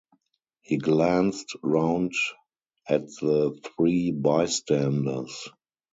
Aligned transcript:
He 0.63 0.77
glanced 0.77 1.55
round 1.61 2.13
at 2.89 3.01
the 3.21 3.55
three 3.77 4.09
bystanders. 4.11 5.47